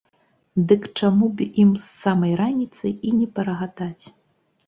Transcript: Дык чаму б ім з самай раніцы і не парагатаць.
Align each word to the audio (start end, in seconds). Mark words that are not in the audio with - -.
Дык 0.69 0.85
чаму 0.99 1.27
б 1.41 1.45
ім 1.65 1.75
з 1.81 1.83
самай 2.03 2.33
раніцы 2.41 2.87
і 3.09 3.13
не 3.19 3.27
парагатаць. 3.35 4.05